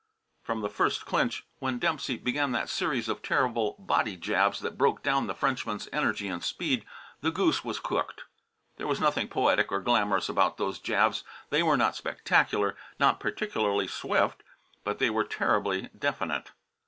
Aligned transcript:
From 0.41 0.61
the 0.61 0.67
first 0.67 1.05
clinch, 1.05 1.45
when 1.59 1.77
Dempsey 1.77 2.17
began 2.17 2.53
that 2.53 2.69
series 2.69 3.07
of 3.07 3.21
terrible 3.21 3.75
body 3.77 4.17
jabs 4.17 4.59
that 4.61 4.75
broke 4.75 5.03
down 5.03 5.27
the 5.27 5.35
Frenchman's 5.35 5.87
energy 5.93 6.27
and 6.27 6.43
speed, 6.43 6.87
the 7.19 7.29
goose 7.29 7.63
was 7.63 7.79
cooked. 7.79 8.23
There 8.77 8.87
was 8.87 8.99
nothing 8.99 9.27
poetic 9.27 9.71
or 9.71 9.79
glamorous 9.79 10.27
about 10.27 10.57
those 10.57 10.79
jabs; 10.79 11.23
they 11.51 11.61
were 11.61 11.77
not 11.77 11.95
spectacular, 11.95 12.75
not 12.99 13.19
particularly 13.19 13.87
swift; 13.87 14.41
but 14.83 14.97
they 14.97 15.11
were 15.11 15.23
terribly 15.23 15.89
definite. 15.95 16.49